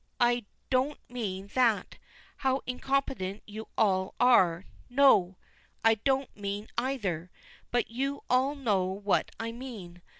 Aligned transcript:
I 0.19 0.45
don't 0.71 0.97
mean 1.11 1.51
that 1.53 1.99
how 2.37 2.63
incompetent 2.65 3.43
you 3.45 3.67
all 3.77 4.15
are 4.19 4.65
no! 4.89 5.37
I 5.83 5.93
don't 5.93 6.35
mean 6.35 6.69
either 6.75 7.29
but 7.69 7.91
you 7.91 8.23
all 8.27 8.55
know 8.55 8.85
what 8.85 9.29
I 9.39 9.51
mean. 9.51 10.01